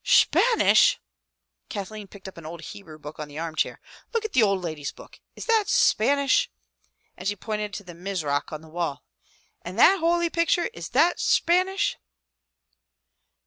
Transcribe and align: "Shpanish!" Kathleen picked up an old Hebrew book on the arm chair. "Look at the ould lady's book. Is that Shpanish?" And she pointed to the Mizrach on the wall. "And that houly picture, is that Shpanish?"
"Shpanish!" 0.03 0.97
Kathleen 1.69 2.07
picked 2.07 2.27
up 2.27 2.35
an 2.39 2.45
old 2.47 2.61
Hebrew 2.61 2.97
book 2.97 3.19
on 3.19 3.27
the 3.27 3.37
arm 3.37 3.55
chair. 3.55 3.79
"Look 4.15 4.25
at 4.25 4.33
the 4.33 4.41
ould 4.41 4.59
lady's 4.59 4.91
book. 4.91 5.19
Is 5.35 5.45
that 5.45 5.65
Shpanish?" 5.67 6.47
And 7.15 7.27
she 7.27 7.35
pointed 7.35 7.71
to 7.75 7.83
the 7.83 7.93
Mizrach 7.93 8.51
on 8.51 8.61
the 8.61 8.67
wall. 8.67 9.03
"And 9.61 9.77
that 9.77 9.99
houly 9.99 10.31
picture, 10.33 10.71
is 10.73 10.89
that 10.89 11.19
Shpanish?" 11.19 11.97